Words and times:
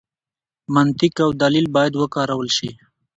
منطق 0.73 1.15
او 1.25 1.31
دلیل 1.43 1.65
باید 1.75 1.93
وکارول 1.97 2.49
شي. 2.57 2.69